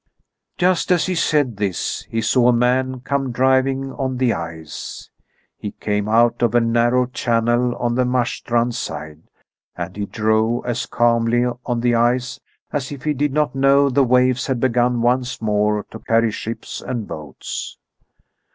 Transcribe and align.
Just 0.57 0.91
as 0.91 1.05
he 1.05 1.13
said 1.13 1.57
this, 1.57 2.07
he 2.09 2.23
saw 2.23 2.47
a 2.47 2.51
man 2.53 3.01
come 3.01 3.31
driving 3.31 3.91
on 3.93 4.17
the 4.17 4.33
ice. 4.33 5.11
He 5.59 5.73
came 5.73 6.09
out 6.09 6.41
of 6.41 6.55
a 6.55 6.59
narrow 6.59 7.05
channel 7.05 7.75
on 7.75 7.93
the 7.93 8.03
Marstrand 8.03 8.73
side, 8.73 9.21
and 9.75 9.95
he 9.95 10.07
drove 10.07 10.65
as 10.65 10.87
calmly 10.87 11.45
on 11.67 11.81
the 11.81 11.93
ice 11.93 12.39
as 12.73 12.91
if 12.91 13.03
he 13.03 13.13
did 13.13 13.31
not 13.31 13.53
know 13.53 13.91
the 13.91 14.03
waves 14.03 14.47
had 14.47 14.59
begun 14.59 15.03
once 15.03 15.39
more 15.39 15.83
to 15.91 15.99
carry 15.99 16.31
ships 16.31 16.81
and 16.81 17.07
boats. 17.07 17.77